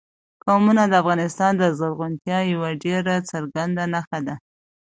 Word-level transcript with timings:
قومونه 0.43 0.83
د 0.87 0.93
افغانستان 1.01 1.51
د 1.57 1.63
زرغونتیا 1.77 2.39
یوه 2.53 2.69
ډېره 2.83 3.13
څرګنده 3.31 3.83
نښه 3.93 4.19
ده. 4.27 4.35